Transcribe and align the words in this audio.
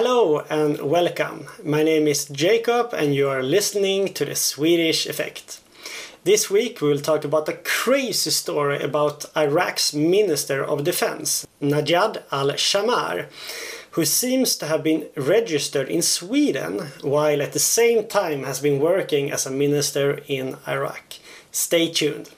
Hello 0.00 0.44
and 0.48 0.80
welcome. 0.80 1.46
My 1.64 1.82
name 1.82 2.06
is 2.06 2.26
Jacob, 2.26 2.94
and 2.94 3.16
you 3.16 3.28
are 3.28 3.42
listening 3.42 4.14
to 4.14 4.24
the 4.24 4.36
Swedish 4.36 5.06
Effect. 5.06 5.58
This 6.22 6.48
week 6.48 6.80
we 6.80 6.88
will 6.88 7.00
talk 7.00 7.24
about 7.24 7.48
a 7.48 7.58
crazy 7.64 8.30
story 8.30 8.80
about 8.80 9.24
Iraq's 9.36 9.92
Minister 9.92 10.62
of 10.62 10.84
Defense, 10.84 11.48
Najah 11.60 12.22
al 12.30 12.54
Shammar, 12.54 13.26
who 13.90 14.04
seems 14.04 14.54
to 14.58 14.66
have 14.66 14.84
been 14.84 15.08
registered 15.16 15.88
in 15.88 16.02
Sweden 16.02 16.92
while 17.02 17.42
at 17.42 17.52
the 17.52 17.58
same 17.58 18.06
time 18.06 18.44
has 18.44 18.60
been 18.60 18.78
working 18.78 19.32
as 19.32 19.46
a 19.46 19.50
minister 19.50 20.20
in 20.28 20.58
Iraq. 20.68 21.14
Stay 21.50 21.90
tuned. 21.90 22.30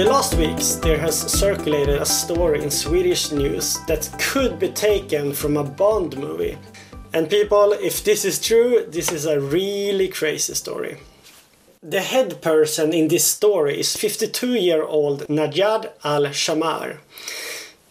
The 0.00 0.06
last 0.06 0.32
weeks 0.32 0.76
there 0.76 0.96
has 0.96 1.14
circulated 1.30 2.00
a 2.00 2.06
story 2.06 2.62
in 2.62 2.70
Swedish 2.70 3.32
news 3.32 3.76
that 3.86 4.08
could 4.18 4.58
be 4.58 4.70
taken 4.70 5.34
from 5.34 5.58
a 5.58 5.62
Bond 5.62 6.16
movie. 6.16 6.56
And 7.12 7.28
people, 7.28 7.74
if 7.74 8.02
this 8.02 8.24
is 8.24 8.40
true, 8.40 8.86
this 8.88 9.12
is 9.12 9.26
a 9.26 9.38
really 9.38 10.08
crazy 10.08 10.54
story. 10.54 10.96
The 11.82 12.00
head 12.00 12.40
person 12.40 12.94
in 12.94 13.08
this 13.08 13.24
story 13.24 13.78
is 13.78 13.94
52 13.94 14.54
year 14.54 14.82
old 14.82 15.26
Najah 15.28 15.92
al 16.02 16.32
Shammar, 16.32 17.00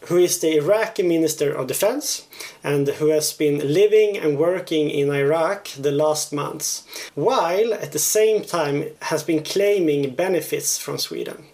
who 0.08 0.18
is 0.18 0.40
the 0.40 0.58
Iraqi 0.58 1.04
Minister 1.04 1.54
of 1.54 1.68
Defense 1.68 2.26
and 2.64 2.88
who 2.88 3.10
has 3.10 3.34
been 3.34 3.60
living 3.72 4.18
and 4.18 4.40
working 4.40 4.90
in 4.90 5.12
Iraq 5.12 5.68
the 5.78 5.92
last 5.92 6.34
months, 6.34 6.88
while 7.14 7.72
at 7.72 7.92
the 7.92 8.00
same 8.00 8.44
time 8.44 8.86
has 9.04 9.22
been 9.22 9.44
claiming 9.44 10.16
benefits 10.16 10.80
from 10.80 10.98
Sweden. 10.98 11.46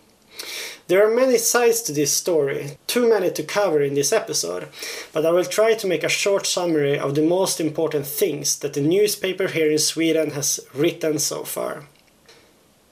There 0.88 1.04
are 1.04 1.16
many 1.16 1.40
sides 1.40 1.82
to 1.84 1.92
this 1.92 2.16
story, 2.16 2.78
too 2.86 3.10
many 3.10 3.32
to 3.32 3.42
cover 3.42 3.82
in 3.82 3.96
this 3.96 4.14
episode, 4.14 4.68
but 5.14 5.26
I 5.26 5.32
will 5.32 5.46
try 5.46 5.74
to 5.74 5.88
make 5.88 6.04
a 6.04 6.10
short 6.10 6.46
summary 6.46 7.00
of 7.00 7.16
the 7.16 7.24
most 7.24 7.60
important 7.60 8.06
things 8.06 8.60
that 8.60 8.74
the 8.74 8.82
newspaper 8.82 9.48
here 9.48 9.72
in 9.72 9.80
Sweden 9.80 10.32
has 10.32 10.60
written 10.76 11.18
so 11.18 11.44
far. 11.44 11.86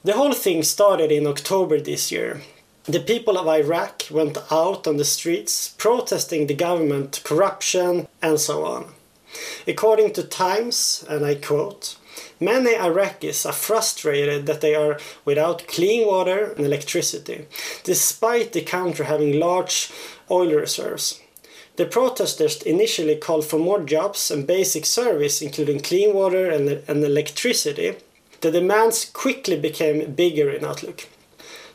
The 0.02 0.14
whole 0.14 0.32
thing 0.32 0.64
started 0.64 1.12
in 1.12 1.24
October 1.24 1.80
this 1.80 2.10
year. 2.10 2.42
The 2.82 2.98
people 2.98 3.38
of 3.38 3.46
Iraq 3.46 4.02
went 4.10 4.38
out 4.50 4.88
on 4.88 4.96
the 4.96 5.04
streets 5.04 5.68
protesting 5.78 6.48
the 6.48 6.54
government 6.54 7.20
corruption 7.22 8.08
and 8.20 8.40
so 8.40 8.64
on. 8.64 8.92
According 9.68 10.14
to 10.14 10.24
Times, 10.24 11.04
and 11.08 11.24
I 11.24 11.36
quote, 11.36 11.96
Many 12.40 12.74
Iraqis 12.74 13.46
are 13.46 13.52
frustrated 13.52 14.46
that 14.46 14.60
they 14.60 14.74
are 14.74 14.98
without 15.24 15.66
clean 15.68 16.06
water 16.06 16.52
and 16.52 16.64
electricity, 16.64 17.46
despite 17.84 18.52
the 18.52 18.62
country 18.62 19.06
having 19.06 19.38
large 19.38 19.90
oil 20.30 20.50
reserves. 20.50 21.20
The 21.76 21.86
protesters 21.86 22.62
initially 22.62 23.16
called 23.16 23.44
for 23.44 23.58
more 23.58 23.82
jobs 23.82 24.30
and 24.30 24.46
basic 24.46 24.86
service, 24.86 25.42
including 25.42 25.80
clean 25.80 26.14
water 26.14 26.48
and, 26.48 26.68
and 26.86 27.02
electricity. 27.02 27.96
The 28.42 28.52
demands 28.52 29.06
quickly 29.06 29.58
became 29.58 30.12
bigger 30.12 30.50
in 30.50 30.64
outlook. 30.64 31.08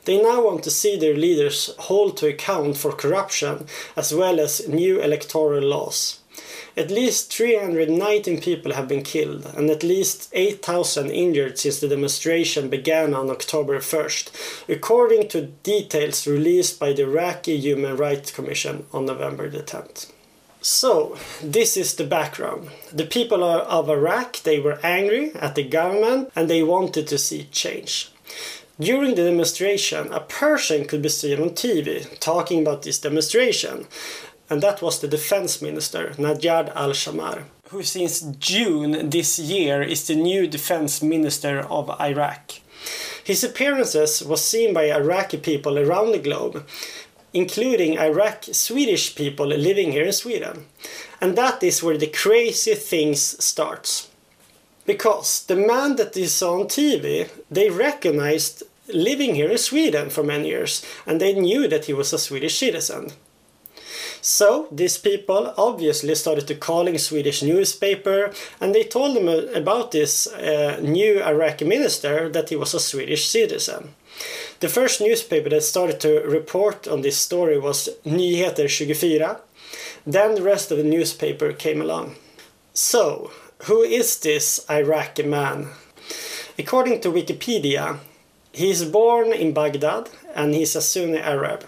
They 0.06 0.22
now 0.22 0.46
want 0.46 0.64
to 0.64 0.72
see 0.72 0.98
their 0.98 1.16
leaders 1.16 1.76
hold 1.78 2.16
to 2.18 2.28
account 2.28 2.78
for 2.78 2.94
corruption 2.94 3.66
as 3.96 4.14
well 4.14 4.40
as 4.40 4.68
new 4.68 5.02
electoral 5.02 5.64
laws. 5.64 6.19
At 6.76 6.92
least 6.92 7.34
319 7.34 8.42
people 8.42 8.74
have 8.74 8.88
been 8.88 9.04
killed 9.04 9.46
and 9.56 9.70
at 9.70 9.84
least 9.84 10.30
8,000 10.34 11.10
injured 11.10 11.58
since 11.58 11.80
the 11.80 11.88
demonstration 11.88 12.70
began 12.70 13.14
on 13.14 13.30
October 13.30 13.80
1st, 13.80 14.70
according 14.70 15.28
to 15.30 15.48
details 15.64 16.28
released 16.28 16.80
by 16.80 16.94
the 16.94 17.04
Iraqi 17.04 17.58
Human 17.58 17.98
Rights 17.98 18.32
Commission 18.32 18.86
on 18.94 19.06
November 19.06 19.50
the 19.50 19.64
10th. 19.64 20.12
So, 20.62 21.18
this 21.42 21.78
is 21.78 21.96
the 21.96 22.04
background. 22.04 22.70
The 22.92 23.06
people 23.06 23.44
of 23.44 23.90
Iraq, 23.90 24.44
they 24.44 24.60
were 24.60 24.80
angry 24.84 25.34
at 25.36 25.56
the 25.56 25.64
government 25.64 26.32
and 26.36 26.50
they 26.50 26.64
wanted 26.64 27.08
to 27.08 27.18
see 27.18 27.48
change. 27.52 28.12
During 28.80 29.16
the 29.16 29.24
demonstration, 29.24 30.12
a 30.14 30.22
person 30.22 30.86
could 30.86 31.02
be 31.02 31.10
seen 31.10 31.42
on 31.42 31.50
TV 31.50 32.18
talking 32.20 32.62
about 32.62 32.84
this 32.84 33.00
demonstration, 33.00 33.88
and 34.50 34.62
that 34.64 34.82
was 34.82 35.00
the 35.00 35.08
defense 35.08 35.62
minister, 35.62 36.10
Najah 36.18 36.76
al 36.76 36.94
Shammar, 36.94 37.46
who 37.70 37.84
since 37.84 38.22
June 38.22 39.10
this 39.10 39.38
year 39.38 39.82
is 39.82 40.08
the 40.08 40.16
new 40.16 40.48
defense 40.48 41.04
minister 41.04 41.60
of 41.60 41.90
Iraq. 42.02 42.54
His 43.24 43.44
appearances 43.44 44.24
was 44.24 44.44
seen 44.44 44.74
by 44.74 44.92
Iraqi 44.92 45.38
people 45.38 45.78
around 45.78 46.12
the 46.12 46.20
globe, 46.20 46.66
including 47.32 48.00
Iraq 48.00 48.46
Swedish 48.52 49.16
people 49.16 49.46
living 49.46 49.92
here 49.92 50.06
in 50.06 50.14
Sweden. 50.14 50.66
And 51.22 51.38
that 51.38 51.62
is 51.62 51.84
where 51.84 51.98
the 51.98 52.08
crazy 52.08 52.74
things 52.74 53.22
starts. 53.44 54.10
Because 54.86 55.44
the 55.46 55.56
man 55.56 55.98
that 55.98 56.18
is 56.18 56.42
on 56.42 56.66
TV, 56.66 57.30
they 57.52 57.70
recognized 57.70 58.64
living 58.92 59.36
here 59.36 59.52
in 59.52 59.60
Sweden 59.60 60.10
for 60.10 60.24
many 60.24 60.48
years, 60.48 60.84
and 61.06 61.22
they 61.22 61.34
knew 61.34 61.68
that 61.68 61.86
he 61.86 61.94
was 61.94 62.12
a 62.12 62.18
Swedish 62.18 62.58
citizen. 62.58 63.12
So 64.22 64.68
these 64.72 64.98
people 64.98 65.54
obviously 65.58 66.14
started 66.16 66.48
to 66.48 66.56
calling 66.56 66.98
Swedish 66.98 67.42
newspaper 67.42 68.32
and 68.60 68.76
they 68.76 68.84
told 68.84 69.16
them 69.16 69.28
about 69.56 69.92
this 69.92 70.28
uh, 70.28 70.80
new 70.82 71.22
Iraqi 71.24 71.66
minister 71.66 72.30
that 72.30 72.50
he 72.50 72.56
was 72.56 72.74
a 72.74 72.80
Swedish 72.80 73.28
citizen. 73.28 73.96
The 74.60 74.70
first 74.70 75.00
newspaper 75.00 75.50
that 75.50 75.64
started 75.64 76.00
to 76.02 76.22
report 76.22 76.88
on 76.88 77.02
this 77.02 77.18
story 77.18 77.58
was 77.58 77.90
Nyheter 78.06 78.68
24. 78.68 79.42
Then 80.06 80.36
the 80.36 80.42
rest 80.42 80.72
of 80.72 80.78
the 80.78 80.84
newspaper 80.84 81.54
came 81.54 81.82
along. 81.82 82.16
So, 82.74 83.32
who 83.64 83.82
is 83.82 84.20
this 84.20 84.66
Iraqi 84.70 85.24
man? 85.24 85.68
According 86.58 87.02
to 87.02 87.12
Wikipedia, 87.12 88.00
he 88.52 88.70
is 88.70 88.84
born 88.84 89.32
in 89.32 89.54
Baghdad 89.54 90.10
and 90.36 90.54
he's 90.54 90.76
a 90.76 90.82
Sunni 90.82 91.20
Arab. 91.20 91.66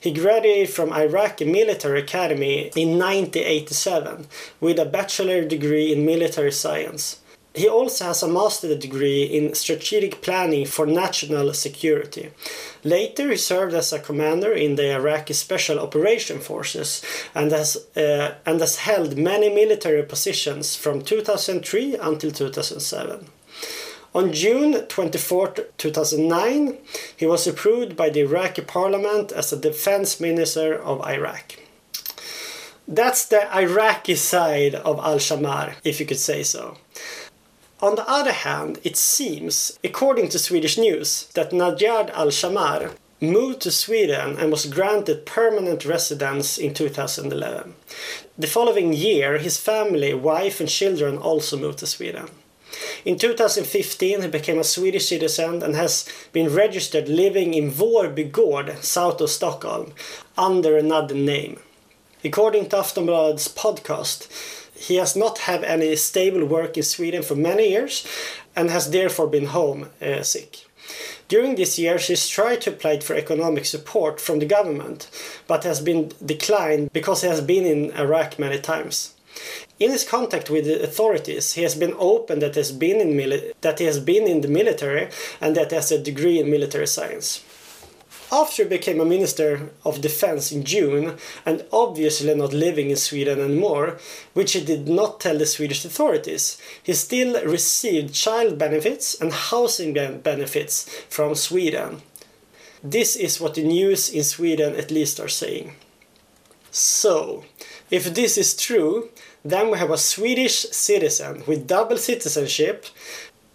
He 0.00 0.12
graduated 0.12 0.70
from 0.70 0.92
Iraqi 0.92 1.44
Military 1.44 2.00
Academy 2.00 2.70
in 2.76 2.98
1987 2.98 4.26
with 4.60 4.78
a 4.78 4.84
bachelor 4.84 5.44
degree 5.44 5.92
in 5.92 6.06
military 6.06 6.52
science. 6.52 7.20
He 7.54 7.68
also 7.68 8.04
has 8.04 8.22
a 8.22 8.28
master's 8.28 8.78
degree 8.78 9.24
in 9.24 9.54
strategic 9.54 10.22
planning 10.22 10.64
for 10.66 10.86
national 10.86 11.52
security. 11.54 12.30
Later, 12.84 13.30
he 13.30 13.36
served 13.36 13.74
as 13.74 13.92
a 13.92 13.98
commander 13.98 14.52
in 14.52 14.76
the 14.76 14.92
Iraqi 14.94 15.34
Special 15.34 15.80
Operation 15.80 16.38
Forces 16.38 17.02
and 17.34 17.50
has, 17.50 17.76
uh, 17.96 18.34
and 18.46 18.60
has 18.60 18.76
held 18.76 19.18
many 19.18 19.52
military 19.52 20.04
positions 20.04 20.76
from 20.76 21.02
2003 21.02 21.96
until 21.96 22.30
2007. 22.30 23.26
On 24.14 24.32
June 24.32 24.86
24, 24.86 25.54
2009, 25.76 26.78
he 27.14 27.26
was 27.26 27.46
approved 27.46 27.94
by 27.94 28.08
the 28.08 28.20
Iraqi 28.20 28.62
parliament 28.62 29.32
as 29.32 29.50
the 29.50 29.56
defense 29.56 30.18
minister 30.18 30.74
of 30.74 31.06
Iraq. 31.06 31.56
That's 32.86 33.26
the 33.26 33.54
Iraqi 33.54 34.14
side 34.14 34.74
of 34.76 34.98
al 34.98 35.18
Shammar, 35.18 35.74
if 35.84 36.00
you 36.00 36.06
could 36.06 36.18
say 36.18 36.42
so. 36.42 36.78
On 37.80 37.96
the 37.96 38.08
other 38.08 38.32
hand, 38.32 38.80
it 38.82 38.96
seems, 38.96 39.78
according 39.84 40.30
to 40.30 40.38
Swedish 40.38 40.78
news, 40.78 41.28
that 41.34 41.50
Najah 41.50 42.10
al 42.10 42.30
Shammar 42.30 42.92
moved 43.20 43.60
to 43.60 43.70
Sweden 43.70 44.36
and 44.38 44.50
was 44.50 44.64
granted 44.64 45.26
permanent 45.26 45.84
residence 45.84 46.56
in 46.56 46.72
2011. 46.72 47.74
The 48.38 48.46
following 48.46 48.94
year, 48.94 49.36
his 49.36 49.58
family, 49.58 50.14
wife, 50.14 50.60
and 50.60 50.68
children 50.68 51.18
also 51.18 51.58
moved 51.58 51.80
to 51.80 51.86
Sweden. 51.86 52.30
In 53.04 53.18
2015 53.18 54.22
he 54.22 54.28
became 54.28 54.58
a 54.58 54.64
Swedish 54.64 55.08
citizen 55.08 55.62
and 55.62 55.74
has 55.74 56.08
been 56.32 56.54
registered 56.54 57.08
living 57.08 57.54
in 57.54 57.70
Vårby 57.70 58.30
Gård, 58.30 58.82
south 58.82 59.20
of 59.20 59.30
Stockholm, 59.30 59.92
under 60.36 60.76
another 60.76 61.14
name. 61.14 61.60
According 62.24 62.68
to 62.68 62.76
Aftonblad's 62.76 63.48
podcast, 63.48 64.28
he 64.76 64.96
has 64.96 65.16
not 65.16 65.38
had 65.38 65.64
any 65.64 65.94
stable 65.96 66.44
work 66.44 66.76
in 66.76 66.82
Sweden 66.82 67.22
for 67.22 67.34
many 67.34 67.68
years 67.68 68.06
and 68.54 68.70
has 68.70 68.90
therefore 68.90 69.28
been 69.28 69.46
home 69.46 69.90
uh, 70.00 70.22
sick. 70.22 70.64
During 71.28 71.56
these 71.56 71.78
years, 71.78 72.06
he's 72.06 72.28
tried 72.28 72.62
to 72.62 72.70
apply 72.70 73.00
for 73.00 73.14
economic 73.14 73.66
support 73.66 74.20
from 74.20 74.38
the 74.38 74.46
government, 74.46 75.10
but 75.46 75.64
has 75.64 75.80
been 75.80 76.10
declined 76.24 76.92
because 76.92 77.20
he 77.22 77.28
has 77.28 77.40
been 77.40 77.66
in 77.66 77.92
Iraq 77.92 78.38
many 78.38 78.58
times. 78.58 79.14
In 79.78 79.92
his 79.92 80.02
contact 80.02 80.50
with 80.50 80.64
the 80.64 80.82
authorities, 80.82 81.52
he 81.52 81.62
has 81.62 81.76
been 81.76 81.94
open 81.98 82.40
that, 82.40 82.56
has 82.56 82.72
been 82.72 83.00
in 83.00 83.52
that 83.60 83.78
he 83.78 83.84
has 83.84 84.00
been 84.00 84.26
in 84.26 84.40
the 84.40 84.48
military 84.48 85.08
and 85.40 85.56
that 85.56 85.70
he 85.70 85.76
has 85.76 85.92
a 85.92 86.02
degree 86.02 86.40
in 86.40 86.50
military 86.50 86.86
science. 86.86 87.44
After 88.30 88.64
he 88.64 88.68
became 88.68 89.00
a 89.00 89.06
Minister 89.06 89.70
of 89.86 90.02
Defense 90.02 90.52
in 90.52 90.64
June, 90.64 91.16
and 91.46 91.64
obviously 91.72 92.34
not 92.34 92.52
living 92.52 92.90
in 92.90 92.96
Sweden 92.96 93.40
anymore, 93.40 93.98
which 94.34 94.52
he 94.52 94.62
did 94.62 94.86
not 94.86 95.20
tell 95.20 95.38
the 95.38 95.46
Swedish 95.46 95.84
authorities, 95.84 96.58
he 96.82 96.92
still 96.92 97.42
received 97.44 98.14
child 98.14 98.58
benefits 98.58 99.18
and 99.18 99.32
housing 99.32 99.94
benefits 99.94 100.84
from 101.08 101.34
Sweden. 101.34 102.02
This 102.82 103.16
is 103.16 103.40
what 103.40 103.54
the 103.54 103.64
news 103.64 104.10
in 104.10 104.24
Sweden 104.24 104.76
at 104.76 104.90
least 104.90 105.20
are 105.20 105.28
saying. 105.28 105.74
So, 106.70 107.44
if 107.90 108.14
this 108.14 108.36
is 108.36 108.56
true, 108.56 109.08
then 109.44 109.70
we 109.70 109.78
have 109.78 109.90
a 109.90 109.98
Swedish 109.98 110.56
citizen 110.70 111.42
with 111.46 111.66
double 111.66 111.96
citizenship 111.96 112.86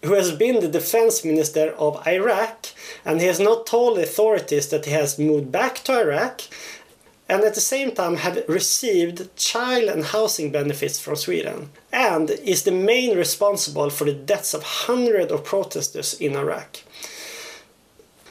who 0.02 0.14
has 0.14 0.32
been 0.32 0.60
the 0.60 0.68
defense 0.68 1.24
minister 1.24 1.72
of 1.78 2.06
Iraq 2.06 2.66
and 3.04 3.20
he 3.20 3.26
has 3.26 3.40
not 3.40 3.66
told 3.66 3.98
authorities 3.98 4.68
that 4.68 4.84
he 4.84 4.90
has 4.92 5.18
moved 5.18 5.50
back 5.50 5.76
to 5.84 5.98
Iraq 5.98 6.42
and 7.28 7.42
at 7.42 7.54
the 7.54 7.60
same 7.60 7.92
time 7.92 8.16
had 8.16 8.44
received 8.48 9.34
child 9.36 9.84
and 9.84 10.04
housing 10.04 10.52
benefits 10.52 11.00
from 11.00 11.16
Sweden 11.16 11.70
and 11.92 12.30
is 12.30 12.64
the 12.64 12.72
main 12.72 13.16
responsible 13.16 13.88
for 13.88 14.04
the 14.04 14.12
deaths 14.12 14.52
of 14.52 14.62
hundreds 14.62 15.32
of 15.32 15.44
protesters 15.44 16.14
in 16.20 16.36
Iraq. 16.36 16.80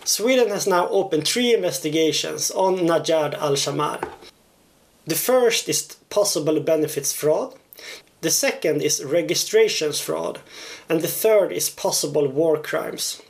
Sweden 0.06 0.50
has 0.50 0.68
now 0.68 0.88
opened 0.90 1.28
three 1.28 1.54
investigations 1.54 2.52
on 2.52 2.80
Najah 2.80 3.34
al-Shammar. 3.36 4.00
The 5.06 5.16
first 5.16 5.68
is 5.68 5.82
possible 6.10 6.60
benefits 6.60 7.12
fraud, 7.12 7.56
the 8.22 8.30
second 8.30 8.82
is 8.82 9.04
registrations 9.04 10.00
fraud, 10.00 10.40
and 10.88 11.02
the 11.02 11.10
third 11.10 11.52
is 11.52 11.70
possible 11.70 12.28
war 12.28 12.58
crimes. 12.58 13.22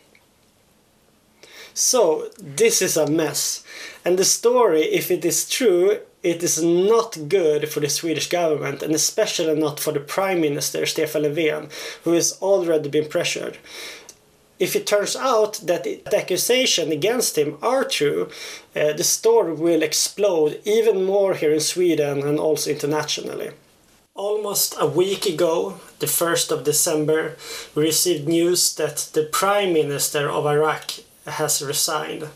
So, 1.73 2.29
this 2.37 2.83
is 2.83 2.95
a 2.95 3.09
mess. 3.09 3.63
And 4.05 4.19
the 4.19 4.25
story, 4.25 4.83
if 4.83 5.09
it 5.09 5.25
is 5.25 5.49
true, 5.49 5.99
it 6.21 6.43
is 6.43 6.61
not 6.61 7.27
good 7.27 7.69
for 7.69 7.79
the 7.79 7.89
Swedish 7.89 8.29
government 8.29 8.83
and 8.83 8.93
especially 8.93 9.59
not 9.59 9.79
for 9.79 9.91
the 9.91 9.99
Prime 9.99 10.41
Minister 10.41 10.85
Stefan 10.85 11.23
Löfven, 11.23 11.71
who 12.03 12.11
has 12.13 12.37
already 12.41 12.89
been 12.89 13.09
pressured. 13.09 13.57
If 14.59 14.75
it 14.75 14.85
turns 14.85 15.15
out 15.15 15.59
that 15.63 15.83
the 15.83 16.15
accusation 16.15 16.91
against 16.91 17.37
him 17.37 17.57
are 17.61 17.83
true, 17.83 18.29
uh, 18.75 18.93
the 18.93 19.03
story 19.03 19.53
will 19.53 19.81
explode 19.81 20.61
even 20.63 21.03
more 21.03 21.33
here 21.33 21.53
in 21.53 21.59
Sweden 21.59 22.21
and 22.21 22.39
also 22.39 22.69
internationally. 22.69 23.51
Almost 24.15 24.75
a 24.79 24.85
week 24.85 25.25
ago, 25.25 25.79
the 25.97 26.05
1st 26.05 26.51
of 26.51 26.63
December, 26.63 27.35
we 27.73 27.83
received 27.83 28.27
news 28.27 28.75
that 28.75 29.09
the 29.13 29.23
Prime 29.23 29.73
Minister 29.73 30.29
of 30.29 30.45
Iraq 30.45 30.91
has 31.25 31.63
resigned. 31.63 32.27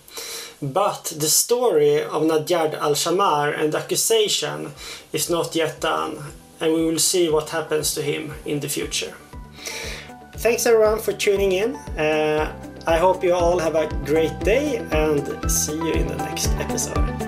But 0.60 1.14
the 1.16 1.28
story 1.28 2.02
of 2.02 2.24
Najah 2.24 2.80
al 2.80 2.96
Shammar 2.96 3.52
and 3.52 3.74
the 3.74 3.78
accusation 3.78 4.72
is 5.14 5.30
not 5.30 5.56
yet 5.56 5.80
done, 5.80 6.18
and 6.60 6.74
we 6.74 6.84
will 6.84 6.98
see 6.98 7.30
what 7.30 7.52
happens 7.52 7.94
to 7.94 8.02
him 8.02 8.34
in 8.44 8.60
the 8.60 8.70
future. 8.70 9.14
Thanks 10.38 10.68
everyone 10.68 11.00
for 11.00 11.14
tuning 11.14 11.54
in. 11.54 11.76
Uh, 11.98 12.54
I 12.86 12.98
hope 12.98 13.24
you 13.24 13.34
all 13.34 13.58
have 13.58 13.76
a 13.76 13.88
great 14.06 14.40
day 14.42 14.78
and 14.92 15.52
see 15.52 15.76
you 15.76 15.94
in 15.94 16.08
the 16.08 16.16
next 16.16 16.50
episode. 16.60 17.27